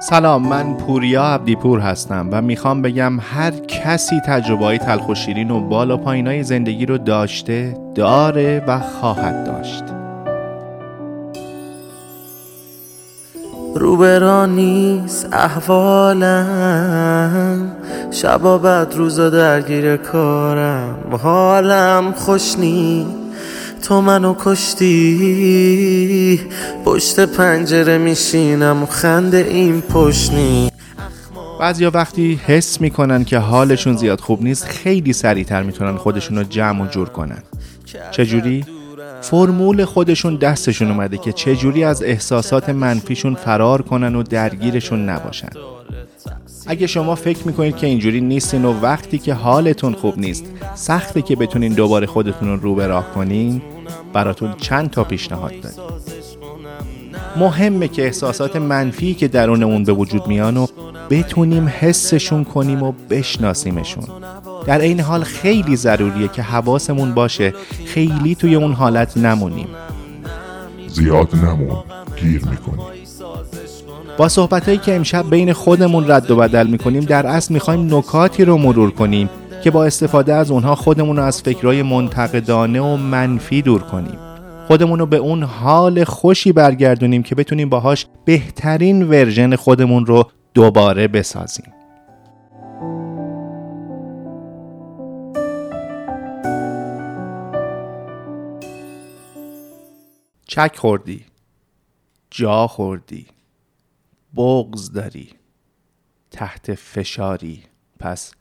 سلام 0.00 0.48
من 0.48 0.74
پوریا 0.74 1.24
عبدیپور 1.24 1.80
هستم 1.80 2.28
و 2.32 2.42
می‌خوام 2.42 2.82
بگم 2.82 3.12
هر 3.20 3.50
کسی 3.50 4.20
تجربه 4.20 4.64
های 4.64 4.78
تلخ 4.78 5.08
و 5.08 5.14
شیرین 5.14 5.50
و 5.50 5.60
بالا 5.60 5.96
پایینای 5.96 6.42
زندگی 6.42 6.86
رو 6.86 6.98
داشته 6.98 7.76
داره 7.94 8.64
و 8.66 8.80
خواهد 8.80 9.46
داشت. 9.46 9.84
روبرا 13.74 14.46
نیست 14.46 15.28
احوالم. 15.32 16.46
شبا 18.10 18.58
بعد 18.58 18.94
روزا 18.94 19.30
درگیر 19.30 19.96
کارم. 19.96 20.98
حالم 21.22 22.12
خوش 22.12 22.58
نیست. 22.58 23.25
تو 23.86 24.00
منو 24.00 24.34
کشتی؟ 24.44 26.40
پشت 26.84 27.20
پنجره 27.20 27.98
میشینم 27.98 28.82
و 28.82 28.86
خنده 28.86 29.36
این 29.36 29.80
پشنی 29.80 30.70
بعضیا 31.60 31.90
وقتی 31.94 32.40
حس 32.46 32.80
می‌کنن 32.80 33.24
که 33.24 33.38
حالشون 33.38 33.96
زیاد 33.96 34.20
خوب 34.20 34.42
نیست 34.42 34.64
خیلی 34.64 35.12
سریعتر 35.12 35.62
می‌تونن 35.62 35.96
خودشون 35.96 36.38
رو 36.38 36.44
جمع 36.44 36.84
و 36.84 36.86
جور 36.86 37.08
کنن. 37.08 37.42
چجوری؟ 38.10 38.64
فرمول 39.22 39.84
خودشون 39.84 40.36
دستشون 40.36 40.90
اومده 40.90 41.18
که 41.18 41.32
چجوری 41.32 41.84
از 41.84 42.02
احساسات 42.02 42.68
منفیشون 42.68 43.34
فرار 43.34 43.82
کنن 43.82 44.14
و 44.14 44.22
درگیرشون 44.22 45.08
نباشن. 45.08 45.50
اگه 46.66 46.86
شما 46.86 47.14
فکر 47.14 47.46
می‌کنید 47.46 47.76
که 47.76 47.86
اینجوری 47.86 48.20
نیستین 48.20 48.64
و 48.64 48.80
وقتی 48.80 49.18
که 49.18 49.34
حالتون 49.34 49.92
خوب 49.92 50.18
نیست 50.18 50.44
سخته 50.74 51.22
که 51.22 51.36
بتونین 51.36 51.72
دوباره 51.72 52.06
خودتون 52.06 52.60
رو 52.60 52.74
به 52.74 52.86
راه 52.86 53.10
کنین 53.14 53.62
براتون 54.12 54.54
چند 54.58 54.90
تا 54.90 55.04
پیشنهاد 55.04 55.52
داریم. 55.60 55.78
مهمه 57.36 57.88
که 57.88 58.02
احساسات 58.02 58.56
منفی 58.56 59.14
که 59.14 59.28
درونمون 59.28 59.84
به 59.84 59.92
وجود 59.92 60.26
میان 60.26 60.56
و 60.56 60.66
بتونیم 61.10 61.72
حسشون 61.80 62.44
کنیم 62.44 62.82
و 62.82 62.92
بشناسیمشون. 63.10 64.04
در 64.66 64.78
این 64.80 65.00
حال 65.00 65.22
خیلی 65.22 65.76
ضروریه 65.76 66.28
که 66.28 66.42
حواسمون 66.42 67.14
باشه 67.14 67.54
خیلی 67.86 68.34
توی 68.34 68.54
اون 68.54 68.72
حالت 68.72 69.16
نمونیم. 69.16 69.68
زیاد 70.88 71.36
نمون 71.36 71.84
گیر 72.16 72.42
می‌کنیم. 72.50 72.86
با 74.16 74.28
صحبت 74.28 74.82
که 74.82 74.96
امشب 74.96 75.30
بین 75.30 75.52
خودمون 75.52 76.10
رد 76.10 76.30
و 76.30 76.36
بدل 76.36 76.66
می‌کنیم 76.66 77.04
در 77.04 77.26
اصل 77.26 77.54
می‌خوایم 77.54 77.94
نکاتی 77.94 78.44
رو 78.44 78.58
مرور 78.58 78.90
کنیم. 78.90 79.30
که 79.66 79.70
با 79.70 79.84
استفاده 79.84 80.34
از 80.34 80.50
اونها 80.50 80.74
خودمون 80.74 81.16
رو 81.16 81.22
از 81.22 81.42
فکرهای 81.42 81.82
منتقدانه 81.82 82.80
و 82.80 82.96
منفی 82.96 83.62
دور 83.62 83.82
کنیم. 83.82 84.18
خودمون 84.66 84.98
رو 84.98 85.06
به 85.06 85.16
اون 85.16 85.42
حال 85.42 86.04
خوشی 86.04 86.52
برگردونیم 86.52 87.22
که 87.22 87.34
بتونیم 87.34 87.68
باهاش 87.68 88.06
بهترین 88.24 89.08
ورژن 89.08 89.56
خودمون 89.56 90.06
رو 90.06 90.30
دوباره 90.54 91.08
بسازیم. 91.08 91.72
چک 100.46 100.76
خوردی 100.76 101.24
جا 102.30 102.66
خوردی 102.66 103.26
بغز 104.36 104.92
داری 104.92 105.28
تحت 106.30 106.74
فشاری. 106.74 107.62
پس 107.98 108.34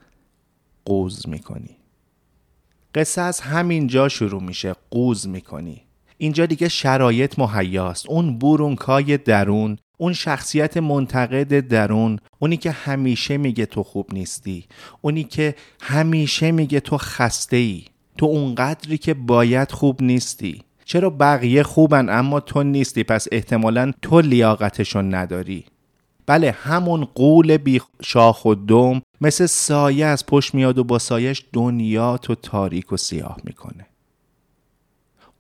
قوز 0.86 1.30
می‌کنی. 1.30 1.78
قصه 2.96 3.22
از 3.22 3.40
همین 3.40 3.88
جا 3.88 4.10
شروع 4.10 4.44
میشه 4.44 4.76
قوز 4.92 5.28
می‌کنی. 5.28 5.82
اینجا 6.18 6.46
دیگه 6.46 6.70
شرایط 6.70 7.40
مهیاست. 7.40 8.10
اون 8.10 8.40
برونکای 8.40 9.18
درون 9.18 9.78
اون 9.98 10.14
شخصیت 10.14 10.78
منتقد 10.78 11.60
درون 11.60 12.20
اونی 12.40 12.58
که 12.58 12.72
همیشه 12.72 13.38
میگه 13.38 13.66
تو 13.66 13.84
خوب 13.84 14.14
نیستی 14.14 14.66
اونی 15.02 15.24
که 15.24 15.56
همیشه 15.82 16.52
میگه 16.52 16.80
تو 16.80 16.98
خسته 16.98 17.58
ای 17.58 17.84
تو 18.18 18.26
اونقدری 18.26 18.98
که 18.98 19.14
باید 19.14 19.72
خوب 19.72 20.04
نیستی. 20.04 20.62
چرا 20.86 21.10
بقیه 21.10 21.64
خوبن 21.64 22.10
اما 22.10 22.40
تو 22.40 22.64
نیستی؟ 22.64 23.04
پس 23.04 23.28
احتمالا 23.32 23.92
تو 24.02 24.22
لیاقتشون 24.22 25.16
نداری. 25.16 25.66
بله 26.26 26.52
همون 26.52 27.06
قول 27.06 27.58
بی 27.58 27.82
شاخ 28.04 28.46
و 28.46 28.56
دم 28.56 29.02
مثل 29.22 29.46
سایه 29.46 30.06
از 30.06 30.26
پشت 30.26 30.56
میاد 30.56 30.78
و 30.78 30.84
با 30.84 31.00
سایش 31.00 31.46
دنیا 31.54 32.18
تو 32.18 32.36
تاریک 32.36 32.94
و 32.94 32.98
سیاه 32.98 33.38
می‌کنه. 33.44 33.88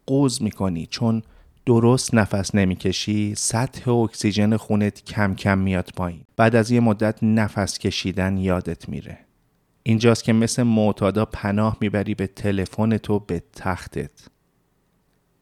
قوز 0.06 0.42
می‌کنی 0.42 0.86
چون 0.86 1.24
درست 1.66 2.14
نفس 2.14 2.56
نمی‌کشی 2.56 3.36
سطح 3.36 3.92
اکسیژن 3.92 4.58
خونت 4.58 5.04
کم 5.04 5.36
کم 5.36 5.58
میاد 5.58 5.90
پایین. 5.96 6.22
بعد 6.38 6.56
از 6.56 6.72
یه 6.72 6.80
مدت 6.80 7.24
نفس 7.24 7.78
کشیدن 7.80 8.38
یادت 8.38 8.90
میره. 8.90 9.18
اینجاست 9.84 10.24
که 10.24 10.34
مثل 10.34 10.64
معتادا 10.64 11.26
پناه 11.26 11.78
می‌بری 11.82 12.16
به 12.16 12.28
تلفن 12.28 12.98
تو 12.98 13.20
به 13.20 13.44
تختت. 13.54 14.28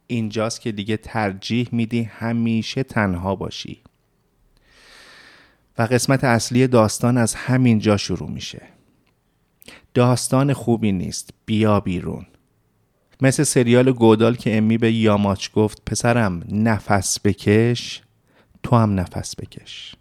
اینجاست 0.07 0.61
که 0.61 0.71
دیگه 0.71 0.97
ترجیح 0.97 1.69
میدی 1.71 2.03
همیشه 2.03 2.83
تنها 2.83 3.35
باشی. 3.35 3.81
و 5.77 5.81
قسمت 5.81 6.23
اصلی 6.23 6.67
داستان 6.67 7.17
از 7.17 7.35
همین 7.35 7.79
جا 7.79 7.97
شروع 7.97 8.29
میشه. 8.29 8.61
داستان 9.93 10.53
خوبی 10.53 10.91
نیست. 10.91 11.29
بیا 11.45 11.79
بیرون. 11.79 12.25
مثل 13.21 13.43
سریال 13.43 13.91
گودال 13.91 14.35
که 14.35 14.57
امی 14.57 14.77
به 14.77 14.91
یاماچ 14.91 15.51
گفت 15.51 15.81
پسرم 15.85 16.43
نفس 16.51 17.19
بکش 17.23 18.01
تو 18.63 18.75
هم 18.75 18.99
نفس 18.99 19.35
بکش. 19.35 19.95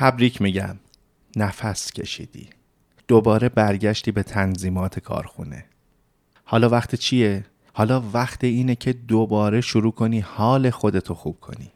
تبریک 0.00 0.42
میگم. 0.42 0.76
نفس 1.36 1.92
کشیدی. 1.92 2.48
دوباره 3.08 3.48
برگشتی 3.48 4.12
به 4.12 4.22
تنظیمات 4.22 4.98
کارخونه. 4.98 5.64
حالا 6.44 6.68
وقت 6.68 6.94
چیه؟ 6.94 7.44
حالا 7.72 8.02
وقت 8.12 8.44
اینه 8.44 8.74
که 8.74 8.92
دوباره 8.92 9.60
شروع 9.60 9.92
کنی 9.92 10.20
حال 10.20 10.70
خودتو 10.70 11.14
خوب 11.14 11.40
کنی. 11.40 11.70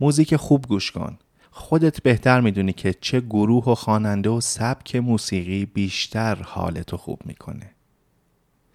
موزیک 0.00 0.36
خوب 0.36 0.66
گوش 0.66 0.90
کن. 0.90 1.18
خودت 1.50 2.02
بهتر 2.02 2.40
می‌دونی 2.40 2.72
که 2.72 2.94
چه 3.00 3.20
گروه 3.20 3.64
و 3.64 3.74
خواننده 3.74 4.30
و 4.30 4.40
سبک 4.40 4.96
موسیقی 4.96 5.66
بیشتر 5.66 6.34
حالتو 6.42 6.96
خوب 6.96 7.20
می‌کنه. 7.24 7.70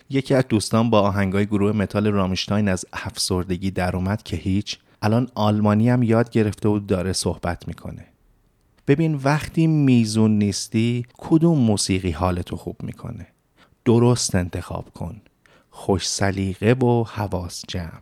یکی 0.10 0.34
از 0.34 0.46
دوستان 0.50 0.90
با 0.90 1.02
آهنگای 1.02 1.46
گروه 1.46 1.72
متال 1.72 2.08
رامشتاین 2.08 2.68
از 2.68 2.86
افسردگی 2.94 3.72
در 3.72 3.96
اومد 3.96 4.24
که 4.24 4.38
هیچ 4.38 4.80
الان 5.02 5.30
آلمانی 5.36 5.90
هم 5.90 6.04
یاد 6.04 6.30
گرفته 6.30 6.70
و 6.70 6.80
داره 6.80 7.14
صحبت 7.14 7.68
می‌کنه. 7.68 8.06
ببین 8.88 9.16
وقتی 9.16 9.68
میزون 9.68 10.38
نیستی 10.38 11.06
کدوم 11.18 11.58
موسیقی 11.58 12.12
حالتو 12.12 12.56
خوب 12.56 12.76
می‌کنه؟ 12.84 13.28
درست 13.86 14.36
انتخاب 14.36 14.90
کن. 14.90 15.22
خوش 15.70 16.10
سلیقه 16.10 16.74
و 16.74 17.04
حواس 17.04 17.64
جمع. 17.68 18.02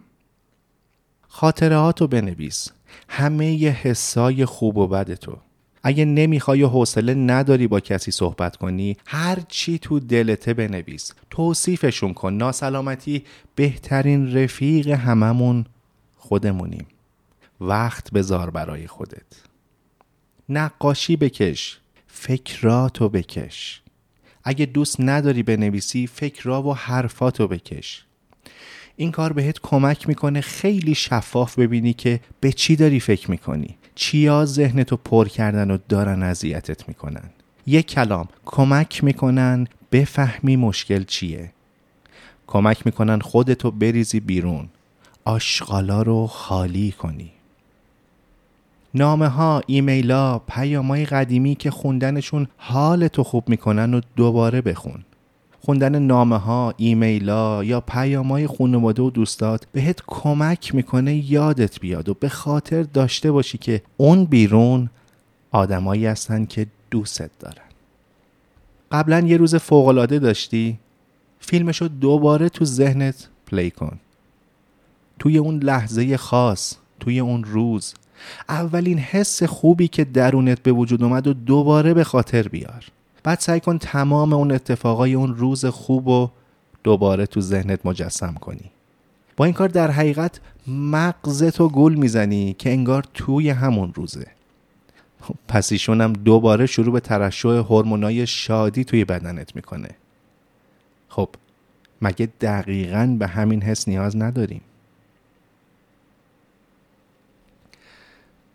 خاطرهاتو 1.27 2.07
بنویس. 2.07 2.67
همه 3.09 3.53
ی 3.53 3.67
حسای 3.67 4.45
خوب 4.45 4.77
و 4.77 4.87
بد 4.87 5.13
تو. 5.13 5.37
اگه 5.83 6.05
نمی‌خوای 6.05 6.63
حوصله 6.63 7.13
نداری 7.13 7.67
با 7.67 7.79
کسی 7.79 8.11
صحبت 8.11 8.55
کنی 8.55 8.97
هر 9.07 9.39
چی 9.47 9.79
تو 9.79 9.99
دلته 9.99 10.53
بنویس. 10.53 11.13
توصیفشون 11.29 12.13
کن. 12.13 12.33
ناسلامتی 12.33 13.23
بهترین 13.55 14.37
رفیق 14.37 14.87
هممون 14.87 15.65
خودمونیم. 16.17 16.85
وقت 17.61 18.11
بذار 18.11 18.49
برای 18.49 18.87
خودت. 18.87 19.52
نقاشی 20.49 21.15
بکش 21.15 21.77
فکراتو 22.07 23.09
بکش. 23.09 23.81
اگه 24.43 24.65
دوست 24.65 24.95
نداری 24.99 25.43
بنویسی 25.43 26.07
فکرها 26.07 26.63
و 26.63 26.75
حرفاتو 26.75 27.47
بکش. 27.47 28.05
این 28.95 29.11
کار 29.11 29.33
بهت 29.33 29.59
کمک 29.59 30.07
می‌کنه 30.07 30.41
خیلی 30.41 30.95
شفاف 30.95 31.59
ببینی 31.59 31.93
که 31.93 32.19
به 32.39 32.51
چی 32.51 32.75
داری 32.75 32.99
فکر 32.99 33.31
می‌کنی. 33.31 33.77
چیا 33.95 34.45
ذهنتو 34.45 34.97
پر 34.97 35.27
کردن 35.27 35.71
و 35.71 35.77
دارن 35.89 36.23
اذیتت 36.23 36.87
می‌کنن. 36.87 37.29
یک 37.67 37.87
کلام 37.87 38.27
کمک 38.45 39.03
می‌کنن 39.03 39.67
بفهمی 39.91 40.55
مشکل 40.55 41.03
چیه. 41.03 41.51
کمک 42.47 42.85
می‌کنن 42.85 43.19
خودتو 43.19 43.71
بریزی 43.71 44.19
بیرون. 44.19 44.69
آشغالا 45.25 46.01
رو 46.01 46.27
خالی 46.27 46.91
کنی. 46.91 47.31
نامه 48.95 49.27
ها، 49.27 49.61
ایمیل 49.67 50.11
ها، 50.11 50.41
پیام 50.47 50.87
های 50.87 51.05
قدیمی 51.05 51.55
که 51.55 51.71
خوندنشون 51.71 52.47
حال 52.57 53.07
تو 53.07 53.23
خوب 53.23 53.49
می‌کنن 53.49 53.93
و 53.93 54.01
دوباره 54.15 54.61
بخون. 54.61 55.03
خوندن 55.61 55.99
نامه 55.99 56.37
ها، 56.37 56.73
ایمیل 56.77 57.29
ها 57.29 57.63
یا 57.63 57.81
پیام 57.81 58.31
های 58.31 58.47
خانواده 58.47 59.01
و 59.01 59.09
دوستات 59.09 59.67
بهت 59.71 60.01
کمک 60.07 60.75
می‌کنه 60.75 61.31
یادت 61.31 61.79
بیاد 61.79 62.09
و 62.09 62.13
به 62.13 62.29
خاطر 62.29 62.83
داشته 62.83 63.31
باشی 63.31 63.57
که 63.57 63.81
اون 63.97 64.25
بیرون 64.25 64.89
آدمایی 65.51 66.05
هستن 66.05 66.45
که 66.45 66.67
دوستت 66.91 67.31
دارن. 67.39 67.63
قبلا 68.91 69.19
یه 69.19 69.37
روز 69.37 69.55
فوقالعاده 69.55 70.19
داشتی 70.19 70.79
فیلمشو 71.39 71.87
دوباره 71.87 72.49
تو 72.49 72.65
ذهنت 72.65 73.27
پلی 73.47 73.71
کن. 73.71 73.99
توی 75.19 75.37
اون 75.37 75.59
لحظه 75.63 76.17
خاص، 76.17 76.75
توی 76.99 77.19
اون 77.19 77.43
روز 77.43 77.93
اولین 78.49 78.97
حس 78.97 79.43
خوبی 79.43 79.87
که 79.87 80.03
درونت 80.03 80.63
به 80.63 80.71
وجود 80.71 81.03
اومد 81.03 81.27
و 81.27 81.33
دوباره 81.33 81.93
به 81.93 82.03
خاطر 82.03 82.47
بیار. 82.47 82.85
بعد 83.23 83.39
سعی 83.39 83.59
کن 83.59 83.77
تمام 83.77 84.33
اون 84.33 84.51
اتفاقای 84.51 85.13
اون 85.13 85.35
روز 85.35 85.65
خوب 85.65 86.07
و 86.07 86.29
دوباره 86.83 87.25
تو 87.25 87.41
ذهنت 87.41 87.85
مجسم 87.85 88.33
کنی. 88.33 88.71
با 89.37 89.45
این 89.45 89.53
کار 89.53 89.67
در 89.67 89.91
حقیقت 89.91 90.39
مغزت 90.67 91.61
و 91.61 91.69
گل 91.69 91.93
می‌زنی 91.93 92.55
که 92.59 92.71
انگار 92.71 93.03
توی 93.13 93.49
همون 93.49 93.93
روزه. 93.93 94.27
پس 95.47 95.71
ایشون 95.71 96.01
هم 96.01 96.13
دوباره 96.13 96.65
شروع 96.65 96.93
به 96.93 96.99
ترشح 96.99 97.49
هورمونای 97.49 98.27
شادی 98.27 98.83
توی 98.83 99.05
بدنت 99.05 99.55
می‌کنه. 99.55 99.89
خب 101.09 101.29
مگه 102.01 102.29
دقیقا 102.41 103.15
به 103.19 103.27
همین 103.27 103.61
حس 103.61 103.87
نیاز 103.87 104.17
نداریم؟ 104.17 104.61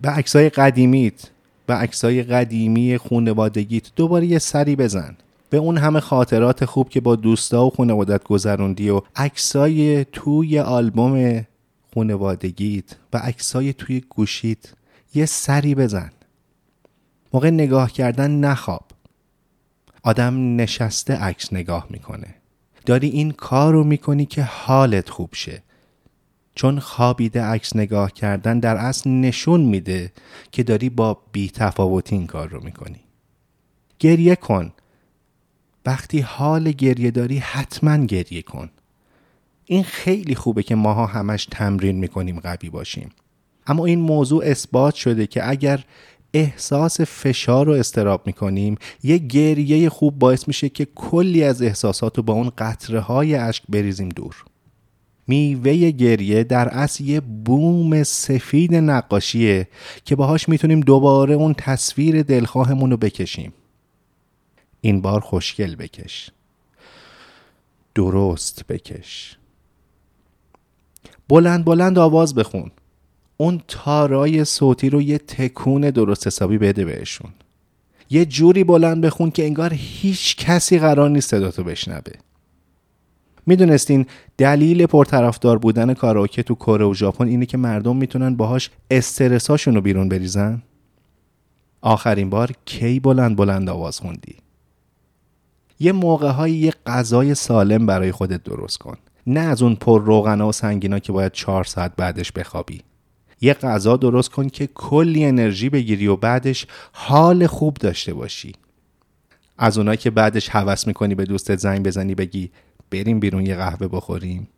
به 0.00 0.08
عکسای 0.08 0.50
قدیمیت 0.50 1.30
به 1.66 1.74
عکسای 1.74 2.22
قدیمی 2.22 2.98
خونوادگیت 2.98 3.90
دوباره 3.96 4.26
یه 4.26 4.38
سری 4.38 4.76
بزن. 4.76 5.16
به 5.50 5.56
اون 5.56 5.78
همه 5.78 6.00
خاطرات 6.00 6.64
خوب 6.64 6.88
که 6.88 7.00
با 7.00 7.16
دوستا 7.16 7.66
و 7.66 7.70
خونوادت 7.70 8.24
گذروندی 8.24 8.90
و 8.90 9.02
عکسای 9.16 10.04
توی 10.04 10.58
آلبوم 10.58 11.46
خونوادگیت 11.94 12.84
و 13.12 13.18
عکسای 13.18 13.72
توی 13.72 14.00
گوشیت 14.08 14.72
یه 15.14 15.26
سری 15.26 15.74
بزن. 15.74 16.10
موقع 17.32 17.50
نگاه 17.50 17.92
کردن 17.92 18.30
نخواب. 18.30 18.84
آدم 20.02 20.56
نشسته 20.56 21.14
عکس 21.14 21.52
نگاه 21.52 21.86
می‌کنه. 21.90 22.34
داری 22.86 23.08
این 23.08 23.30
کار 23.30 23.72
رو 23.72 23.84
می‌کنی 23.84 24.26
که 24.26 24.42
حالت 24.42 25.08
خوب 25.08 25.30
شه. 25.32 25.62
چون 26.58 26.78
خوابیده 26.78 27.42
عکس 27.42 27.76
نگاه 27.76 28.12
کردن 28.12 28.60
در 28.60 28.76
اصل 28.76 29.10
نشون 29.10 29.60
میده 29.60 30.12
که 30.52 30.62
داری 30.62 30.90
با 30.90 31.18
بی 31.32 31.50
تفاوتی 31.50 32.16
این 32.16 32.26
کار 32.26 32.48
رو 32.48 32.64
می‌کنی. 32.64 33.00
گریه 33.98 34.36
کن. 34.36 34.72
وقتی 35.86 36.20
حال 36.20 36.70
گریه 36.70 37.10
داری 37.10 37.38
حتما 37.38 37.96
گریه 38.04 38.42
کن. 38.42 38.70
این 39.64 39.82
خیلی 39.82 40.34
خوبه 40.34 40.62
که 40.62 40.74
ماها 40.74 41.06
همش 41.06 41.46
تمرین 41.50 41.96
می‌کنیم 41.96 42.40
قوی 42.40 42.70
باشیم. 42.70 43.10
اما 43.66 43.86
این 43.86 44.00
موضوع 44.00 44.44
اثبات 44.44 44.94
شده 44.94 45.26
که 45.26 45.50
اگر 45.50 45.84
احساس 46.34 47.00
فشار 47.00 47.66
رو 47.66 47.72
استراب 47.72 48.26
می‌کنیم 48.26 48.78
یه 49.02 49.18
گریه 49.18 49.88
خوب 49.88 50.18
باعث 50.18 50.48
میشه 50.48 50.68
که 50.68 50.84
کلی 50.94 51.44
از 51.44 51.62
احساسات 51.62 52.16
رو 52.16 52.22
با 52.22 52.32
اون 52.32 52.50
قطره 52.58 53.00
های 53.00 53.34
عشق 53.34 53.64
بریزیم 53.68 54.08
دور. 54.08 54.44
میوه 55.28 55.90
گریه 55.90 56.44
در 56.44 56.68
اصل 56.68 57.04
یه 57.04 57.20
بوم 57.20 58.02
سفید 58.02 58.74
نقاشیه 58.74 59.68
که 60.04 60.16
باهاش 60.16 60.48
می‌تونیم 60.48 60.80
دوباره 60.80 61.34
اون 61.34 61.54
تصویر 61.54 62.22
دلخواهمون 62.22 62.90
رو 62.90 62.96
بکشیم. 62.96 63.52
این 64.80 65.00
بار 65.00 65.20
خوشگل 65.20 65.74
بکش. 65.74 66.30
درست 67.94 68.66
بکش. 68.68 69.36
بلند 71.28 71.64
بلند 71.64 71.98
آواز 71.98 72.34
بخون. 72.34 72.70
اون 73.36 73.60
تارای 73.68 74.44
صوتی 74.44 74.90
رو 74.90 75.02
یه 75.02 75.18
تکون 75.18 75.90
درست 75.90 76.26
حسابی 76.26 76.58
بده 76.58 76.84
بهشون. 76.84 77.30
یه 78.10 78.24
جوری 78.24 78.64
بلند 78.64 79.00
بخون 79.00 79.30
که 79.30 79.44
انگار 79.44 79.74
هیچ 79.74 80.36
کسی 80.36 80.78
قرار 80.78 81.10
نیست 81.10 81.30
صداتو 81.30 81.64
بشنوه. 81.64 82.12
می‌دونستین 83.48 84.06
دلیل 84.38 84.86
پرطرفدار 84.86 85.58
بودن 85.58 85.94
کاراوکه 85.94 86.42
تو 86.42 86.54
کره 86.54 86.84
و 86.84 86.94
ژاپن 86.94 87.26
اینه 87.26 87.46
که 87.46 87.56
مردم 87.56 87.96
می‌تونن 87.96 88.36
باهاش 88.36 88.70
استرساشون 88.90 89.74
رو 89.74 89.80
بیرون 89.80 90.08
بریزن؟ 90.08 90.62
آخرین 91.80 92.30
بار 92.30 92.52
کی 92.64 93.00
بلند 93.00 93.36
بلند 93.36 93.68
آواز 93.68 94.00
خوندی؟ 94.00 94.36
یه 95.80 95.92
موقع 95.92 96.30
های 96.30 96.52
یه 96.52 96.72
غذای 96.86 97.34
سالم 97.34 97.86
برای 97.86 98.12
خودت 98.12 98.42
درست 98.44 98.78
کن. 98.78 98.96
نه 99.26 99.40
از 99.40 99.62
اون 99.62 99.74
پر 99.74 100.04
روغنا 100.04 100.48
و 100.48 100.52
سنگینا 100.52 100.98
که 100.98 101.12
باید 101.12 101.32
چهار 101.32 101.64
ساعت 101.64 101.92
بعدش 101.96 102.32
بخوابی. 102.32 102.82
یه 103.40 103.54
غذا 103.54 103.96
درست 103.96 104.30
کن 104.30 104.48
که 104.48 104.66
کلی 104.66 105.24
انرژی 105.24 105.68
بگیری 105.68 106.06
و 106.06 106.16
بعدش 106.16 106.66
حال 106.92 107.46
خوب 107.46 107.74
داشته 107.74 108.14
باشی. 108.14 108.52
از 109.58 109.78
اونایی 109.78 109.96
که 109.96 110.10
بعدش 110.10 110.48
هوس 110.48 110.86
می‌کنی 110.86 111.14
به 111.14 111.24
دوستت 111.24 111.58
زنگ 111.58 111.86
بزنی 111.86 112.14
بگی 112.14 112.50
بریم 112.90 113.20
بیرون 113.20 113.46
یه 113.46 113.54
قهوه 113.54 113.88
بخوریم. 113.88 114.48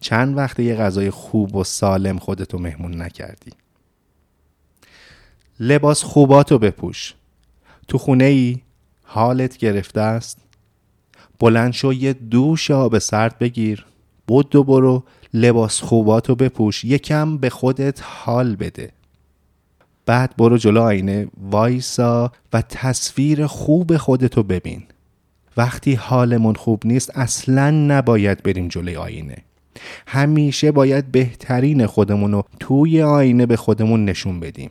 چند 0.00 0.36
وقت 0.36 0.60
یه 0.60 0.74
غذای 0.74 1.10
خوب 1.10 1.56
و 1.56 1.64
سالم 1.64 2.18
خودتو 2.18 2.58
مهمون 2.58 3.02
نکردی. 3.02 3.52
لباس 5.60 6.02
خوباتو 6.02 6.58
بپوش. 6.58 7.14
تو 7.88 7.98
خونه 7.98 8.24
ای 8.24 8.60
حالت 9.02 9.56
گرفته 9.56 10.00
است. 10.00 10.38
بلند 11.38 11.72
شو 11.72 11.92
یه 11.92 12.12
دوش 12.12 12.70
آب 12.70 12.98
سرد 12.98 13.38
بگیر. 13.38 13.86
بود 14.26 14.56
و 14.56 14.64
برو 14.64 15.04
لباس 15.34 15.80
خوباتو 15.80 16.34
بپوش. 16.34 16.84
یکم 16.84 17.36
به 17.36 17.50
خودت 17.50 18.00
حال 18.02 18.56
بده. 18.56 18.92
بعد 20.06 20.36
برو 20.36 20.56
جلو 20.56 20.82
آینه 20.82 21.28
وایسا 21.40 22.32
و 22.52 22.62
تصویر 22.62 23.46
خوب 23.46 23.96
خودتو 23.96 24.42
ببین. 24.42 24.84
وقتی 25.60 25.94
حالمون 25.94 26.54
خوب 26.54 26.82
نیست 26.84 27.18
اصلا 27.18 27.70
نباید 27.70 28.42
بریم 28.42 28.68
جلوی 28.68 28.96
آینه. 28.96 29.36
همیشه 30.06 30.72
باید 30.72 31.12
بهترین 31.12 31.86
خودمون 31.86 32.32
رو 32.32 32.44
توی 32.60 33.02
آینه 33.02 33.46
به 33.46 33.56
خودمون 33.56 34.04
نشون 34.04 34.40
بدیم. 34.40 34.70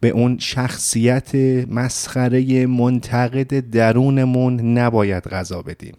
به 0.00 0.08
اون 0.08 0.38
شخصیت 0.38 1.34
مسخره 1.70 2.66
منتقد 2.66 3.70
درونمون 3.70 4.78
نباید 4.78 5.28
غذا 5.28 5.62
بدیم. 5.62 5.94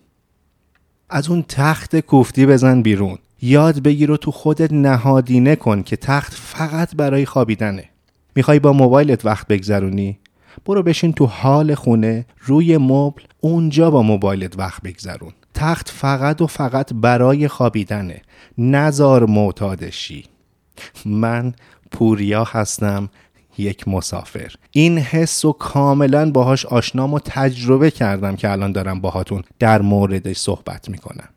از 1.09 1.29
اون 1.29 1.45
تخت 1.47 1.99
کوفتی 1.99 2.45
بزن 2.45 2.81
بیرون. 2.81 3.17
یاد 3.41 3.79
بگیر 3.79 4.11
و 4.11 4.17
تو 4.17 4.31
خودت 4.31 4.71
نهادینه 4.71 5.55
کن 5.55 5.83
که 5.83 5.95
تخت 5.95 6.33
فقط 6.33 6.95
برای 6.95 7.25
خوابیدنه. 7.25 7.83
می‌خوای 8.35 8.59
با 8.59 8.73
موبایلت 8.73 9.25
وقت 9.25 9.47
بگذرونی؟ 9.47 10.19
برو 10.65 10.83
بشین 10.83 11.13
تو 11.13 11.25
حال 11.25 11.75
خونه 11.75 12.25
روی 12.39 12.77
مبل 12.77 13.21
اونجا 13.39 13.91
با 13.91 14.01
موبایلت 14.01 14.59
وقت 14.59 14.81
بگذرون. 14.81 15.31
تخت 15.53 15.89
فقط 15.89 16.41
و 16.41 16.47
فقط 16.47 16.93
برای 16.93 17.47
خوابیدنه. 17.47 18.21
نزار 18.57 19.25
معتادشی. 19.25 20.25
من 21.05 21.53
پوریا 21.91 22.43
هستم 22.43 23.09
یک 23.57 23.87
مسافر. 23.87 24.55
این 24.71 24.97
حس 24.97 25.45
و 25.45 25.53
کاملا 25.53 26.31
باهاش 26.31 26.65
آشنام 26.65 27.13
و 27.13 27.19
تجربه 27.19 27.91
کردم 27.91 28.35
که 28.35 28.51
الان 28.51 28.71
دارم 28.71 29.01
باهاتون 29.01 29.43
در 29.59 29.81
موردش 29.81 30.37
صحبت 30.37 30.89
می‌کنم. 30.89 31.29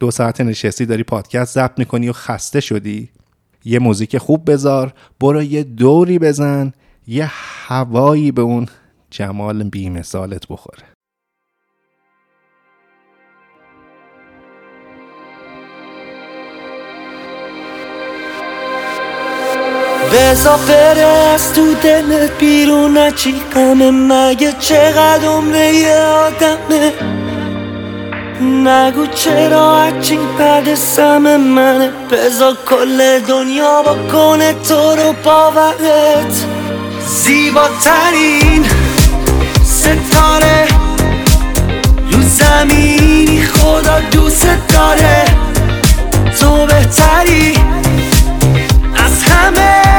دو 0.00 0.10
ساعت 0.10 0.40
نشستی 0.40 0.86
داری 0.86 1.02
پادکست 1.02 1.54
ضبط 1.54 1.78
می‌کنی 1.78 2.08
و 2.08 2.12
خسته 2.12 2.60
شدی؟ 2.60 3.10
یه 3.64 3.78
موزیک 3.78 4.18
خوب 4.18 4.50
بذار 4.50 4.94
برو 5.20 5.42
یه 5.42 5.62
دوری 5.62 6.18
بزن. 6.18 6.72
یه 7.06 7.30
هوایی 7.66 8.32
به 8.32 8.42
اون 8.42 8.68
جمال 9.10 9.62
بیمثالت 9.62 10.46
بخوره. 10.48 10.84
بزا 20.12 20.56
بره 20.68 21.36
تو 21.54 21.74
دلت 21.74 22.38
بیرون 22.38 22.98
نچی 22.98 23.34
همه 23.54 23.90
مگه 23.90 24.52
چقدر 24.52 25.28
عمره 25.28 25.74
یه 25.74 25.96
آدمه؟ 26.02 26.92
نگو 28.40 29.06
چرا 29.06 29.76
هرچی 29.78 30.18
بعد 30.38 30.74
سم 30.74 31.36
منه؟ 31.36 31.90
بزا 32.10 32.56
کل 32.68 33.20
دنیا 33.28 33.82
با 33.82 34.12
کنه 34.12 34.52
تو 34.52 34.74
رو 34.74 35.14
باورت. 35.24 36.63
زیباترین 37.06 38.64
ستاره 39.64 40.66
رو 42.10 42.22
زمینی 42.22 43.42
خدا 43.42 44.00
دوست 44.00 44.46
داره. 44.68 45.24
تو 46.40 46.66
بهتری 46.66 47.54
از 48.96 49.22
همه 49.22 49.93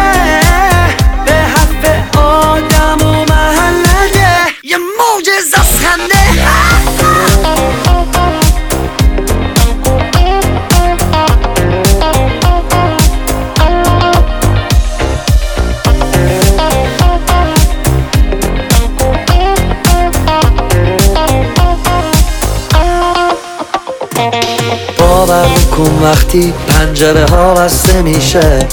وقتی 26.36 26.54
پنجره 26.68 27.26
ها 27.26 27.54
بسته 27.54 28.02
میشه 28.02 28.68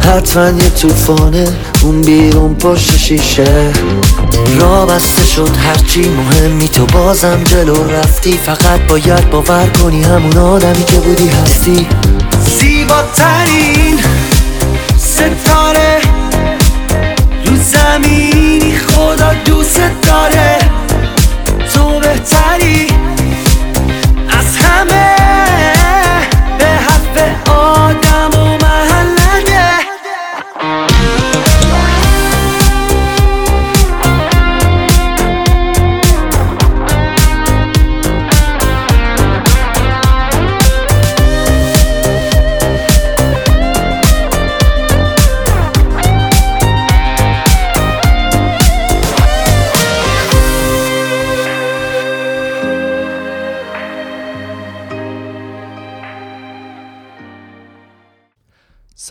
حتما 0.00 0.48
یه 0.48 0.70
توفانه 0.70 1.48
اون 1.82 2.00
بیرون 2.00 2.54
پشت 2.54 2.96
شیشه. 2.96 3.72
را 4.60 4.86
بسته 4.86 5.24
شد 5.24 5.50
هرچی 5.56 6.08
مهمی 6.08 6.68
تو 6.68 6.86
بازم 6.86 7.44
جلو 7.44 7.90
رفتی. 7.90 8.38
فقط 8.46 8.80
باید 8.88 9.30
باور 9.30 9.66
کنی 9.66 10.02
همون 10.02 10.36
آدمی 10.36 10.84
که 10.84 10.96
بودی 10.96 11.28
هستی. 11.28 11.86
زیباترین 12.60 13.98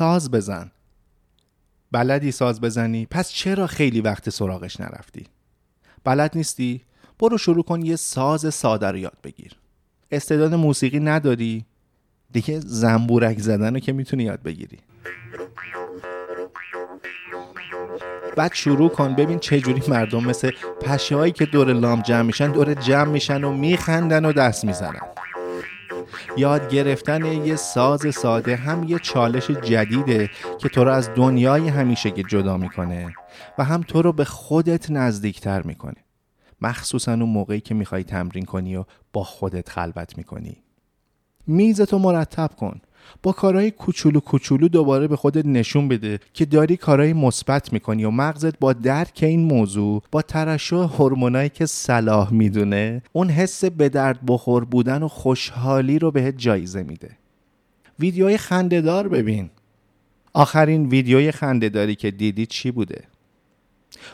ساز 0.02 0.32
بزن. 0.32 0.72
بلدی 1.92 2.32
ساز 2.32 2.62
بزنی؟ 2.62 3.06
پس 3.06 3.30
چرا 3.30 3.68
خیلی 3.68 4.02
وقت 4.02 4.30
سراغش 4.30 4.80
نرفتی؟ 4.80 5.26
بلد 6.04 6.32
نیستی؟ 6.36 6.82
برو 7.20 7.38
شروع 7.38 7.64
کن 7.64 7.82
یه 7.82 7.96
ساز 7.96 8.54
ساده 8.54 8.88
رو 8.88 8.98
یاد 8.98 9.18
بگیر. 9.24 9.52
استعداد 10.12 10.54
موسیقی 10.54 11.00
نداری؟ 11.00 11.66
دیگه 12.32 12.60
زنبورک 12.60 13.40
زدن 13.40 13.74
رو 13.74 13.80
که 13.80 13.94
می‌تونی 13.94 14.24
یاد 14.24 14.42
بگیری. 14.42 14.78
بعد 18.36 18.54
شروع 18.54 18.90
کن 18.90 19.16
ببین 19.16 19.40
چه 19.40 19.60
جوری 19.60 19.84
مردم 19.88 20.24
مثل 20.24 20.52
پشه 20.82 21.16
هایی 21.16 21.32
که 21.32 21.46
دور 21.46 21.74
لام 21.74 22.02
جمع 22.02 22.22
میشن 22.22 22.52
دور 22.52 22.74
جمع 22.74 23.12
میشن 23.12 23.44
و 23.44 23.52
میخندن 23.52 24.26
و 24.26 24.34
دست 24.34 24.66
می‌زنن. 24.66 25.11
یاد 26.38 26.70
گرفتن 26.70 27.26
یه 27.26 27.56
ساز 27.56 28.16
ساده 28.16 28.56
هم 28.56 28.84
یه 28.84 29.00
چالش 29.00 29.52
جدیده 29.52 30.30
که 30.60 30.70
تو 30.70 30.84
رو 30.84 30.92
از 30.92 31.10
دنیای 31.16 31.68
همیشگی 31.68 32.24
جدا 32.24 32.58
می‌کنه 32.58 33.14
و 33.58 33.64
هم 33.64 33.82
تو 33.82 34.02
رو 34.02 34.14
به 34.14 34.26
خودت 34.26 34.92
نزدیکتر 34.92 35.62
می‌کنه. 35.62 35.96
مخصوصا 36.62 37.12
اون 37.12 37.22
موقعی 37.30 37.60
که 37.60 37.74
می‌خوای 37.74 38.04
تمرین 38.04 38.46
کنی 38.46 38.76
و 38.76 38.86
با 39.14 39.24
خودت 39.24 39.70
خلوت 39.70 40.18
می‌کنی. 40.18 40.58
میزتو 41.48 42.00
مرتب 42.00 42.52
کن. 42.58 42.82
با 43.24 43.32
کارهای 43.32 43.72
کوچولو 43.72 44.20
کوچولو 44.20 44.68
دوباره 44.68 45.08
به 45.08 45.16
خودت 45.16 45.46
نشون 45.46 45.88
بده 45.88 46.20
که 46.34 46.46
داری 46.46 46.78
کارهای 46.78 47.14
مثبت 47.14 47.74
می‌کنی 47.74 48.04
و 48.04 48.10
مغزت 48.10 48.60
با 48.60 48.74
درک 48.74 49.20
این 49.22 49.46
موضوع 49.46 50.04
با 50.12 50.22
ترشح 50.22 50.76
هورمونایی 50.76 51.50
که 51.50 51.66
صلاح 51.66 52.34
می‌دونه 52.34 53.02
اون 53.14 53.30
حس 53.30 53.66
به 53.66 53.90
درد 53.90 54.20
بخور 54.28 54.66
بودن 54.66 55.04
و 55.04 55.08
خوشحالی 55.08 56.00
رو 56.00 56.12
بهت 56.12 56.38
جایزه 56.38 56.84
میده. 56.84 57.18
ویدیوهای 58.00 58.38
خندهدار 58.38 59.08
ببین. 59.08 59.50
آخرین 60.34 60.86
ویدیوی 60.86 61.32
خندهداری 61.32 61.96
که 61.96 62.12
دیدی 62.12 62.46
چی 62.46 62.72
بوده؟ 62.72 63.04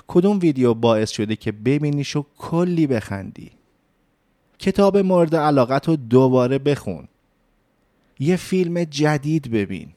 کدوم 0.08 0.40
ویدیو 0.40 0.74
باعث 0.74 1.12
شده 1.12 1.36
که 1.36 1.52
ببینیش 1.52 2.16
و 2.16 2.26
کلی 2.38 2.88
بخندی؟ 2.88 3.52
کتاب 4.60 4.98
مورد 4.98 5.36
علاقت 5.36 5.88
رو 5.88 5.96
دوباره 5.96 6.60
بخون. 6.60 7.08
یه 8.20 8.36
فیلم 8.36 8.84
جدید 8.84 9.52
ببین. 9.52 9.90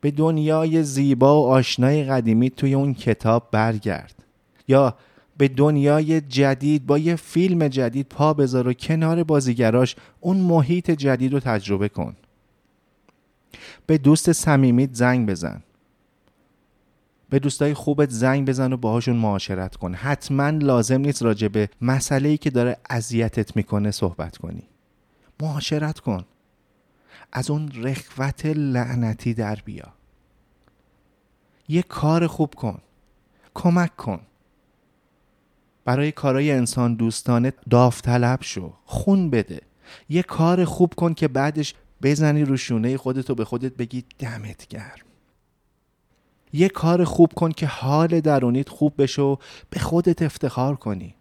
به 0.00 0.10
دنیای 0.10 0.82
زیبا 0.82 1.42
و 1.42 1.46
آشنای 1.48 2.04
قدیمی 2.04 2.50
توی 2.50 2.74
اون 2.74 2.94
کتاب 2.94 3.48
برگرد. 3.50 4.24
یا 4.68 4.96
به 5.36 5.48
دنیای 5.48 6.20
جدید 6.20 6.86
با 6.86 6.98
یه 6.98 7.16
فیلم 7.16 7.68
جدید 7.68 8.06
پا 8.06 8.34
بذار 8.34 8.68
و 8.68 8.72
کنار 8.72 9.24
بازیگراش 9.24 9.96
اون 10.20 10.36
محیط 10.36 10.90
جدید 10.90 11.32
رو 11.32 11.40
تجربه 11.40 11.88
کن. 11.88 12.16
به 13.86 13.98
دوست 13.98 14.32
صمیمیت 14.32 14.94
زنگ 14.94 15.28
بزن. 15.28 15.62
به 17.30 17.38
دوستای 17.38 17.74
خوبت 17.74 18.10
زنگ 18.10 18.48
بزن 18.48 18.72
و 18.72 18.76
باهاشون 18.76 19.16
معاشرت 19.16 19.76
کن. 19.76 19.94
حتما 19.94 20.50
لازم 20.50 21.00
نیست 21.00 21.22
راجع 21.22 21.48
به 21.48 21.68
مسئله 21.80 22.28
ای 22.28 22.36
که 22.36 22.50
داره 22.50 22.76
اذیتت 22.90 23.56
می‌کنه 23.56 23.90
صحبت 23.90 24.36
کنی. 24.36 24.62
معاشرت 25.42 26.00
کن. 26.00 26.24
از 27.32 27.50
اون 27.50 27.72
رخوت 27.74 28.46
لعنتی 28.46 29.34
در 29.34 29.54
بیا. 29.64 29.92
یه 31.68 31.82
کار 31.82 32.26
خوب 32.26 32.54
کن. 32.54 32.78
کمک 33.54 33.96
کن. 33.96 34.20
برای 35.84 36.12
کارهای 36.12 36.52
انسان 36.52 36.94
دوستانه 36.94 37.52
داوطلب 37.70 38.42
شو. 38.42 38.72
خون 38.84 39.30
بده. 39.30 39.60
یه 40.08 40.22
کار 40.22 40.64
خوب 40.64 40.94
کن 40.94 41.14
که 41.14 41.28
بعدش 41.28 41.74
بزنی 42.02 42.44
رو 42.44 42.56
شونه 42.56 42.96
خودت 42.96 43.30
و 43.30 43.34
به 43.34 43.44
خودت 43.44 43.76
بگی 43.76 44.04
دمت 44.18 44.66
گرم. 44.66 45.06
یه 46.52 46.68
کار 46.68 47.04
خوب 47.04 47.32
کن 47.32 47.52
که 47.52 47.66
حال 47.66 48.20
درونیت 48.20 48.68
خوب 48.68 49.02
بشه 49.02 49.22
و 49.22 49.36
به 49.70 49.80
خودت 49.80 50.22
افتخار 50.22 50.76
کنی. 50.76 51.14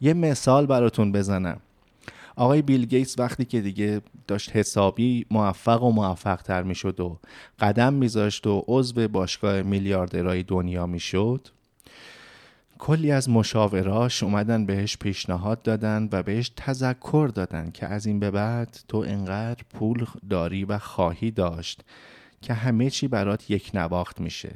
یه 0.00 0.14
مثال 0.14 0.66
براتون 0.66 1.12
بزنم. 1.12 1.60
آقای 2.38 2.62
بیل 2.62 2.84
گیتس 2.84 3.18
وقتی 3.18 3.44
که 3.44 3.60
دیگه 3.60 4.00
داشت 4.26 4.56
حسابی 4.56 5.26
موفق 5.30 5.82
و 5.82 5.90
موفق 5.90 6.42
تر 6.42 6.62
می 6.62 6.74
شد 6.74 7.00
و 7.00 7.18
قدم 7.58 7.94
میذاشت 7.94 8.46
و 8.46 8.64
عضو 8.68 9.08
باشگاه 9.08 9.62
میلیاردرهای 9.62 10.42
دنیا 10.42 10.86
می‌شد 10.86 11.48
کلی 12.78 13.10
از 13.12 13.30
مشاوراش 13.30 14.22
اومدن 14.22 14.66
بهش 14.66 14.96
پیشنهاد 14.96 15.62
دادن 15.62 16.08
و 16.12 16.22
بهش 16.22 16.52
تذکر 16.56 17.30
دادن 17.34 17.70
که 17.70 17.86
از 17.86 18.06
این 18.06 18.20
به 18.20 18.30
بعد 18.30 18.78
تو 18.88 18.98
انقدر 18.98 19.62
پول 19.74 20.06
داری 20.30 20.64
و 20.64 20.78
خواهی 20.78 21.30
داشت 21.30 21.84
که 22.42 22.54
همه 22.54 22.90
چی 22.90 23.08
برات 23.08 23.50
یک 23.50 23.70
نواخت 23.74 24.20
میشه. 24.20 24.54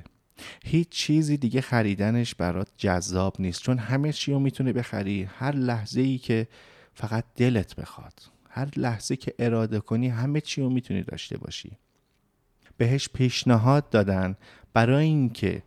هیچ 0.64 0.88
چیزی 0.88 1.36
دیگه 1.36 1.60
خریدنش 1.60 2.34
برات 2.34 2.68
جذاب 2.76 3.36
نیست 3.38 3.62
چون 3.62 3.78
همه 3.78 4.12
چی 4.12 4.32
رو 4.32 4.38
می‌تونه 4.38 4.72
بخری. 4.72 5.28
هر 5.38 5.54
لحظه 5.54 6.00
ای 6.00 6.18
که 6.18 6.46
فقط 6.94 7.24
دلت 7.36 7.76
بخواد. 7.76 8.22
هر 8.48 8.68
لحظه 8.76 9.16
که 9.16 9.34
اراده 9.38 9.80
کنی 9.80 10.08
همه 10.08 10.40
چی 10.40 10.62
رو 10.62 10.70
می‌تونی 10.70 11.02
داشته 11.02 11.38
باشی. 11.38 11.78
بهش 12.76 13.08
پیشنهاد 13.08 13.90
دادن 13.90 14.36
برای 14.72 15.04
اینکه 15.04 15.62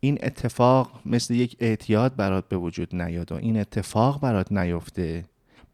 این 0.00 0.18
اتفاق 0.22 1.00
مثل 1.06 1.34
یک 1.34 1.56
اعتیاد 1.60 2.16
برات 2.16 2.48
به 2.48 2.56
وجود 2.56 2.96
نیاد 2.96 3.32
و 3.32 3.34
این 3.34 3.60
اتفاق 3.60 4.20
برات 4.20 4.52
نیفته 4.52 5.24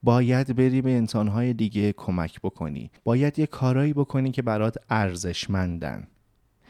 باید 0.02 0.56
بری 0.56 0.82
به 0.82 0.90
انسانهای 0.90 1.52
دیگه 1.52 1.92
کمک 1.92 2.40
بکنی. 2.40 2.90
باید 3.04 3.38
یه 3.38 3.46
کارایی 3.46 3.92
بکنی 3.92 4.30
که 4.30 4.42
برات 4.42 4.76
ارزشمندن. 4.90 6.06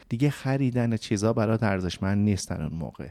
دیگه 0.09 0.29
خریدن 0.29 0.97
چیزا 0.97 1.33
برات 1.33 1.63
ارزشمند 1.63 2.17
نیستن 2.17 2.61
اون 2.61 2.73
موقع. 2.73 3.07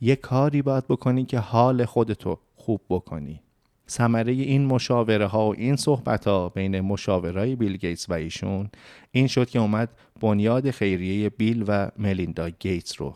یه 0.00 0.16
کاری 0.16 0.62
باید 0.62 0.86
بکنی 0.88 1.24
که 1.24 1.38
حال 1.38 1.84
خودتو 1.84 2.38
خوب 2.56 2.80
بکنی. 2.88 3.42
ثمره 3.88 4.32
این 4.32 4.64
مشاوره 4.64 5.26
ها 5.26 5.48
و 5.48 5.54
این 5.54 5.76
صحبت 5.76 6.26
ها 6.26 6.48
بین 6.48 6.80
مشاورای 6.80 7.56
بیل 7.56 7.76
گیتس 7.76 8.10
و 8.10 8.12
ایشون 8.12 8.70
این 9.10 9.26
شد 9.26 9.50
که 9.50 9.58
اومد 9.58 9.88
بنیاد 10.20 10.70
خیریه 10.70 11.30
بیل 11.30 11.64
و 11.68 11.90
ملیندا 11.98 12.50
گیتس 12.50 13.00
رو 13.00 13.14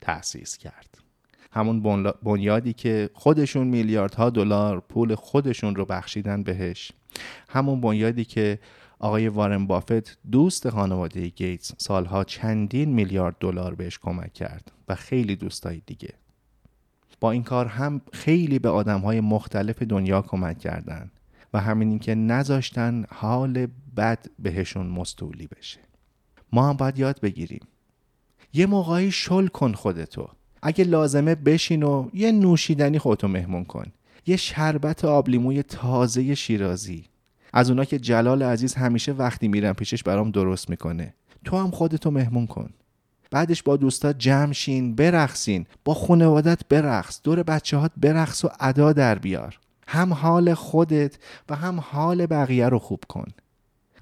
تأسیس 0.00 0.58
کرد. 0.58 0.98
همون 1.52 2.12
بنیادی 2.22 2.72
که 2.72 3.10
خودشون 3.12 3.66
میلیاردها 3.66 4.30
دلار 4.30 4.80
پول 4.80 5.14
خودشون 5.14 5.76
رو 5.76 5.84
بخشیدن 5.84 6.42
بهش. 6.42 6.92
همون 7.48 7.80
بنیادی 7.80 8.24
که 8.24 8.58
آقای 8.98 9.28
وارن 9.28 9.66
بافت 9.66 10.18
دوست 10.30 10.70
خانواده 10.70 11.28
گیتس 11.28 11.72
سالها 11.78 12.24
چندین 12.24 12.90
میلیارد 12.90 13.36
دلار 13.40 13.74
بهش 13.74 13.98
کمک 13.98 14.32
کرد 14.32 14.72
و 14.88 14.94
خیلی 14.94 15.36
دوستای 15.36 15.82
دیگه. 15.86 16.23
با 17.24 17.30
این 17.30 17.42
کار 17.42 17.66
هم 17.66 18.00
خیلی 18.12 18.58
به 18.58 18.68
آدم 18.68 19.00
های 19.00 19.20
مختلف 19.20 19.82
دنیا 19.82 20.22
کمک 20.22 20.58
کردن 20.58 21.10
و 21.54 21.60
همین 21.60 21.88
اینکه 21.88 22.14
نذاشتن 22.14 23.04
حال 23.10 23.66
بد 23.96 24.26
بهشون 24.38 24.86
مستولی 24.86 25.46
بشه. 25.46 25.80
ما 26.52 26.68
هم 26.68 26.76
باید 26.76 26.98
یاد 26.98 27.20
بگیریم. 27.20 27.66
یه 28.52 28.66
موقعی 28.66 29.10
شل 29.10 29.46
کن 29.46 29.72
خودتو. 29.72 30.28
اگه 30.62 30.84
لازمه 30.84 31.34
بشین 31.34 31.82
و 31.82 32.08
یه 32.14 32.32
نوشیدنی 32.32 32.98
خودتو 32.98 33.28
مهمون 33.28 33.64
کن. 33.64 33.86
یه 34.26 34.36
شربت 34.36 35.04
آبلیموی 35.04 35.62
تازه 35.62 36.34
شیرازی. 36.34 37.04
از 37.52 37.70
اونا 37.70 37.84
که 37.84 37.98
جلال 37.98 38.42
عزیز 38.42 38.74
همیشه 38.74 39.12
وقتی 39.12 39.48
میرم 39.48 39.74
پیشش 39.74 40.02
برام 40.02 40.30
درست 40.30 40.70
می‌کنه. 40.70 41.14
تو 41.44 41.56
هم 41.56 41.70
خودتو 41.70 42.10
مهمون 42.10 42.46
کن. 42.46 42.70
بعدش 43.34 43.62
با 43.62 43.76
دوستات 43.76 44.18
جمع 44.18 44.52
شین 44.52 44.94
برقصین. 44.94 45.66
با 45.84 45.94
خانوادت 45.94 46.60
برقص. 46.68 47.20
دور 47.22 47.42
بچه 47.42 47.76
هات 47.76 47.92
برقص 47.96 48.44
و 48.44 48.48
ادا 48.60 48.92
در 48.92 49.18
بیار. 49.18 49.58
هم 49.88 50.12
حال 50.12 50.54
خودت 50.54 51.18
و 51.48 51.54
هم 51.54 51.80
حال 51.80 52.26
بقیه 52.26 52.68
رو 52.68 52.78
خوب 52.78 53.00
کن. 53.08 53.24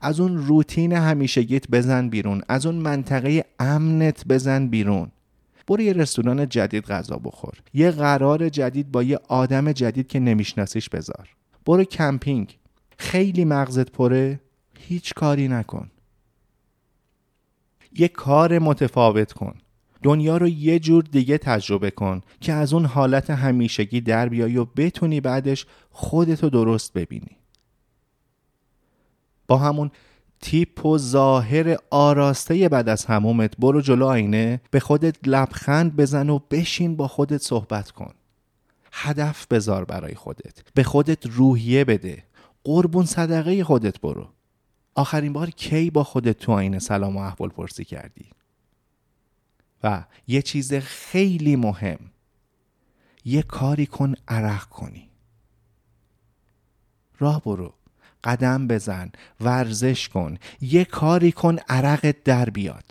از 0.01 0.21
اون 0.21 0.37
روتین 0.37 0.93
همیشگیت 0.93 1.69
بزن 1.69 2.09
بیرون. 2.09 2.43
از 2.49 2.67
اون 2.67 2.75
منطقه 2.75 3.45
امنت 3.59 4.27
بزن 4.27 4.69
بیرون. 4.69 5.11
برو 5.67 5.81
یه 5.81 5.93
رستوران 5.93 6.49
جدید 6.49 6.85
غذا 6.85 7.17
بخور. 7.25 7.55
یه 7.75 7.91
قرار 7.91 8.49
جدید 8.49 8.93
با 8.93 9.03
یه 9.03 9.19
آدم 9.29 9.73
جدید 9.73 10.07
که 10.07 10.21
نمیشناسیش 10.21 10.89
بذار. 10.89 11.29
برو 11.67 11.85
کمپینگ. 11.85 12.59
خیلی 12.99 13.45
مغزت 13.45 13.91
پره. 13.91 14.41
هیچ 14.79 15.15
کاری 15.15 15.49
نکن. 15.49 15.91
یه 17.99 18.09
کار 18.09 18.59
متفاوت 18.59 19.33
کن. 19.33 19.55
دنیا 20.03 20.37
رو 20.37 20.49
یه 20.49 20.79
جور 20.79 21.05
دیگه 21.05 21.39
تجربه 21.39 21.91
کن 21.91 22.21
که 22.41 22.53
از 22.53 22.73
اون 22.73 22.85
حالت 22.85 23.31
همیشگی 23.31 24.01
در 24.01 24.29
بیای 24.29 24.57
و 24.57 24.65
بتونی 24.65 25.21
بعدش 25.21 25.67
خودتو 25.91 26.51
درست 26.51 26.93
ببینی. 26.93 27.37
با 29.47 29.57
همون 29.57 29.91
تیپ 30.41 30.87
و 30.87 30.99
ظاهر 30.99 31.77
آراسته 31.91 32.69
بعد 32.69 32.89
از 32.89 33.05
همومت 33.05 33.57
برو 33.59 33.81
جلو 33.81 34.07
آینه 34.07 34.61
به 34.71 34.81
خودت 34.81 35.17
لبخند 35.29 35.97
بزن 35.97 36.31
و 36.31 36.39
بشین 36.51 36.97
با 36.97 37.09
خودت 37.09 37.43
صحبت 37.43 37.91
کن. 37.91 38.15
هدف 38.93 39.47
بذار 39.47 39.85
برای 39.85 40.15
خودت. 40.15 40.63
به 40.75 40.83
خودت 40.83 41.27
روحیه 41.27 41.85
بده. 41.85 42.25
قربون 42.65 43.05
صدقه 43.05 43.65
خودت 43.65 44.01
برو. 44.01 44.29
آخرین 44.95 45.33
بار 45.33 45.51
کی 45.51 45.91
با 45.91 46.05
خودت 46.05 46.39
تو 46.39 46.53
آینه 46.53 46.79
سلام 46.79 47.17
و 47.17 47.21
احوال 47.21 47.49
پرسی 47.49 47.85
کردی؟ 47.85 48.27
و 49.85 50.05
یه 50.29 50.43
چیز 50.43 50.75
خیلی 50.75 51.57
مهم 51.57 51.99
یه 53.25 53.43
کاری 53.43 53.87
کن 53.87 54.15
عرق 54.29 54.65
کنی. 54.65 55.09
راه 57.19 57.43
برو 57.43 57.75
قدم 58.25 58.69
بزن 58.69 59.11
ورزش 59.41 60.09
کن 60.09 60.39
یه 60.61 60.85
کاری 60.85 61.33
کن 61.33 61.57
عرقت 61.69 62.25
در 62.25 62.51
بیاد. 62.51 62.85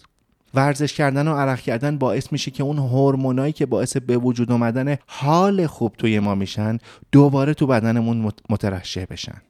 ورزش 0.53 0.93
کردن 0.93 1.27
و 1.27 1.35
عرق 1.35 1.59
کردن 1.59 1.97
باعث 1.97 2.31
میشه 2.31 2.51
که 2.51 2.63
اون 2.63 2.77
هورمونایی 2.77 3.53
که 3.53 3.65
باعث 3.65 3.97
به 3.97 4.17
وجود 4.17 4.51
اومدن 4.51 4.97
حال 5.07 5.67
خوب 5.67 5.93
توی 5.93 6.19
ما 6.19 6.35
میشن 6.35 6.77
دوباره 7.11 7.53
تو 7.53 7.67
بدنمون 7.67 8.31
مترشح 8.49 9.05
بشن. 9.05 9.41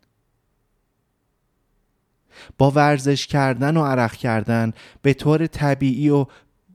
با 2.57 2.71
ورزش 2.71 3.27
کردن 3.27 3.77
و 3.77 3.83
عرق 3.83 4.13
کردن 4.13 4.73
به 5.01 5.13
طور 5.13 5.47
طبیعی 5.47 6.09
و 6.09 6.25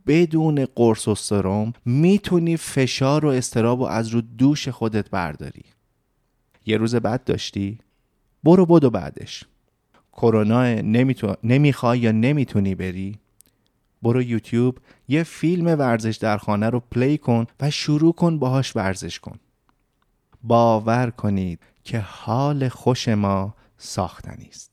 بدون 0.06 0.66
قرص 0.74 1.08
و 1.08 1.14
سرم 1.14 1.72
می‌تونی 1.84 2.56
فشار 2.56 3.24
و 3.24 3.28
استراب 3.28 3.80
و 3.80 3.84
از 3.84 4.08
رو 4.08 4.20
دوش 4.20 4.68
خودت 4.68 5.10
برداری. 5.10 5.64
یه 6.66 6.76
روز 6.76 6.94
بعد 6.94 7.24
داشتی؟ 7.24 7.78
برو 8.44 8.66
بدو 8.66 8.90
بعدش. 8.90 9.44
کرونا 10.12 10.74
نمی‌خوای 11.42 11.98
یا 11.98 12.12
نمی‌تونی 12.12 12.74
بری؟ 12.74 13.18
برو 14.02 14.22
یوتیوب 14.22 14.78
یه 15.08 15.22
فیلم 15.22 15.66
ورزش 15.66 16.16
در 16.16 16.38
خانه 16.38 16.70
رو 16.70 16.80
پلی 16.80 17.18
کن 17.18 17.46
و 17.60 17.70
شروع 17.70 18.12
کن 18.12 18.38
باهاش 18.38 18.76
ورزش 18.76 19.18
کن. 19.18 19.38
باور 20.42 21.10
کنید 21.10 21.60
که 21.84 21.98
حال 21.98 22.68
خوش 22.68 23.08
ما 23.08 23.54
ساختنی 23.78 24.48
است. 24.48 24.72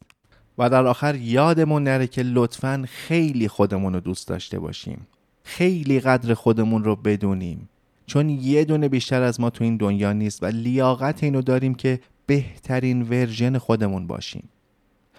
و 0.58 0.70
در 0.70 0.86
آخر 0.86 1.16
یادمون 1.16 1.84
نره 1.84 2.08
که 2.08 2.24
لطفا 2.24 2.86
خیلی 2.90 3.48
خودمون 3.48 3.94
رو 3.94 4.00
دوست 4.00 4.28
داشته 4.28 4.60
باشیم. 4.60 5.08
خیلی 5.44 6.00
قدر 6.00 6.34
خودمون 6.34 6.84
رو 6.84 6.96
بدونیم. 6.96 7.70
چون 8.06 8.30
یه 8.30 8.66
دونه 8.66 8.90
بیشتر 8.90 9.22
از 9.22 9.40
ما 9.40 9.50
تو 9.50 9.64
این 9.64 9.78
دنیا 9.78 10.14
نیست 10.14 10.44
و 10.44 10.46
لیاقت 10.46 11.24
اینو 11.24 11.42
داریم 11.42 11.76
که 11.76 12.00
بهترین 12.26 13.02
ورژن 13.02 13.58
خودمون 13.58 14.08
باشیم. 14.08 14.50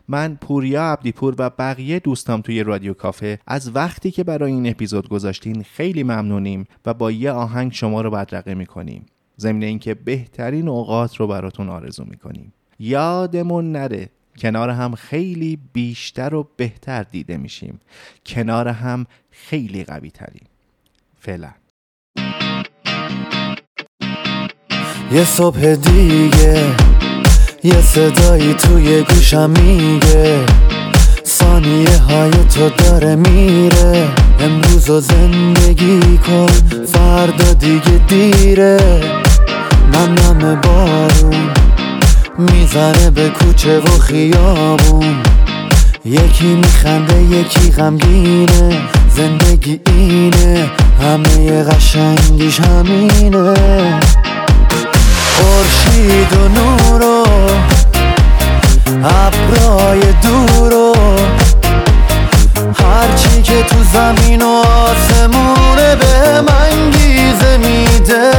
من 0.09 0.38
پوریا 0.40 0.83
عبدیپور 0.83 1.35
و 1.38 1.51
بقیه 1.51 1.99
دوستام 1.99 2.40
توی 2.40 2.62
رادیو 2.62 2.94
کافه 2.94 3.38
از 3.47 3.77
وقتی 3.77 4.11
که 4.11 4.25
برای 4.25 4.53
این 4.53 4.66
اپیزود 4.66 5.09
گذاشتین 5.09 5.62
خیلی 5.62 6.03
ممنونیم 6.03 6.66
و 6.87 6.94
با 6.94 7.11
یه 7.11 7.31
آهنگ 7.31 7.73
شما 7.73 8.01
رو 8.01 8.11
بدرقه 8.11 8.55
می‌کنیم. 8.55 9.07
ضمن 9.40 9.62
اینکه 9.62 9.94
بهترین 9.94 10.68
اوقات 10.68 11.16
رو 11.16 11.27
براتون 11.27 11.68
آرزو 11.68 12.05
می‌کنیم. 12.05 12.53
یادمون 12.79 13.73
نره 13.73 14.09
کنار 14.38 14.70
هم 14.70 14.94
خیلی 14.94 15.59
بیشتر 15.73 16.35
و 16.35 16.49
بهتر 16.57 17.03
دیده 17.03 17.37
میشیم. 17.37 17.81
کنار 18.27 18.68
هم 18.68 19.07
خیلی 19.31 19.85
قوی 19.85 20.11
تریم. 20.11 20.47
فعلا. 21.20 21.51
یه 25.12 25.25
صبح 25.25 25.75
دیگه 25.75 26.75
یه 27.64 27.81
صدایی 27.81 28.55
توی 28.55 29.03
گوشم 29.03 29.51
میگه. 29.51 30.47
ثانیه 31.25 31.99
های 31.99 32.31
تو 32.31 32.68
داره 32.68 33.16
میره. 33.16 34.09
امروز 34.40 34.90
و 34.90 35.01
زندگی 35.01 36.18
کن 36.18 36.47
فردا 36.87 37.53
دیگه 37.53 38.01
دیره. 38.09 39.01
نم 39.92 40.14
نم 40.14 40.61
بارون. 40.61 41.63
می‌زنه 42.38 43.11
به 43.11 43.29
کوچه 43.29 43.79
و 43.79 43.99
خیابون. 43.99 45.23
یکی 46.05 46.55
میخنده 46.55 47.23
یکی 47.23 47.70
غمگینه. 47.70 48.79
زندگی 49.16 49.81
اینه 49.87 50.70
همه 51.03 51.62
قشنگیش 51.62 52.61
همینه. 52.61 53.55
خورشید 55.37 56.33
و 56.33 56.49
نور 56.49 57.03
و 57.03 57.27
ابرای 59.05 60.01
دور 60.01 60.73
و 60.73 60.94
هرچی 62.85 63.42
که 63.42 63.62
تو 63.62 63.77
زمین 63.92 64.42
و 64.42 64.49
آسمونه 64.49 65.97
به 65.97 66.40
من 66.40 66.90
گیزه 66.90 67.57
میده. 67.57 68.34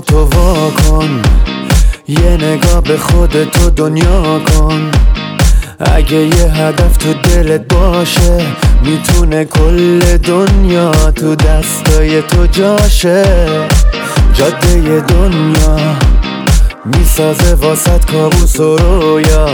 کن 0.00 1.22
یه 2.08 2.38
نگاه 2.40 2.80
به 2.80 2.98
خودتو 2.98 3.70
دنیا 3.70 4.38
کن. 4.38 4.90
اگه 5.80 6.16
یه 6.16 6.44
هدف 6.44 6.96
تو 6.96 7.12
دلت 7.12 7.74
باشه 7.74 8.46
می‌تونه 8.82 9.44
کل 9.44 10.16
دنیا 10.16 10.90
تو 10.90 11.34
دستای 11.34 12.22
تو 12.22 12.46
جاشه. 12.46 13.24
جاده 14.34 15.00
دنیا 15.00 15.78
می‌سازه 16.84 17.54
واسط 17.54 18.04
کابوس 18.12 18.60
و 18.60 18.76
رویا. 18.76 19.48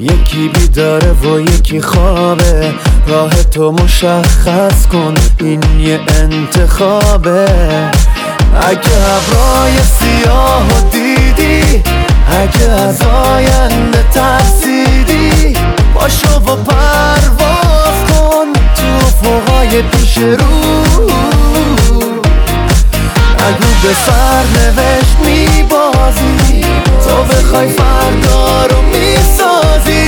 یکی 0.00 0.48
بیداره 0.54 1.12
و 1.12 1.40
یکی 1.40 1.80
خوابه. 1.80 2.72
راه 3.06 3.42
تو 3.42 3.72
مشخص 3.72 4.86
کن 4.86 5.14
این 5.40 5.62
یه 5.80 6.00
انتخابه. 6.08 7.46
اگه 8.56 8.90
ابرای 9.16 9.76
سیاه 9.98 10.66
دیدی 10.92 11.82
اگه 12.42 12.70
از 12.70 13.02
آینده 13.02 14.04
ترسیدی 14.14 15.56
باشو 15.94 16.36
و 16.36 16.56
پرواز 16.56 17.98
کن 18.10 18.46
تو 18.76 19.06
فوقای 19.22 19.82
پیش 19.82 20.18
رو. 20.18 21.10
اگه 23.38 23.70
به 23.82 23.94
سر 24.06 24.44
نوشت 24.60 25.16
میبازی 25.24 26.64
تو 27.04 27.22
بخوای 27.22 27.68
فردا 27.68 28.66
رو 28.66 28.82
می‌سازی. 28.82 30.06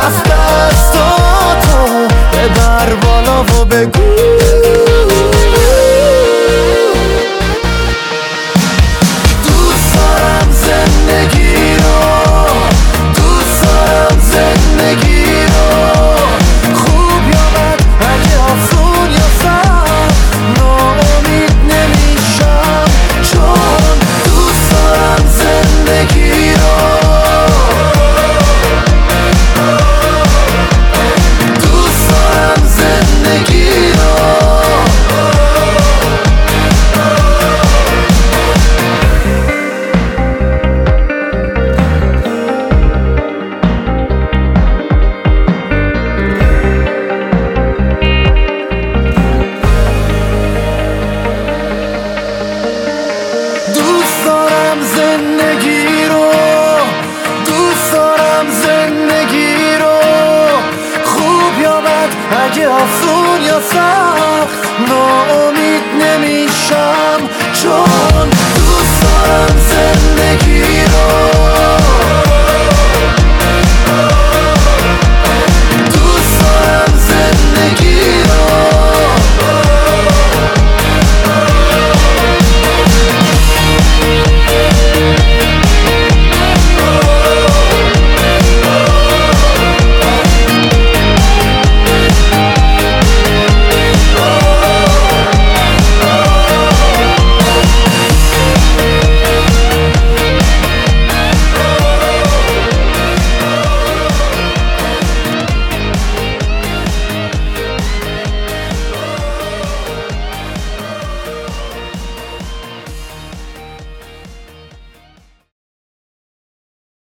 پس 0.00 0.30
دستاتو 0.30 2.08
ببر 2.32 2.94
بالا 2.94 3.42
و 3.42 3.64
بگو. 3.64 4.08